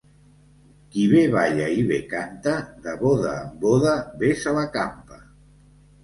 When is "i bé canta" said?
1.81-2.53